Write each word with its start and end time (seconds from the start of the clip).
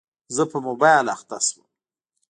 زه 0.35 0.43
په 0.51 0.57
موبایل 0.67 1.05
اخته 1.15 1.37
شوم. 1.47 1.65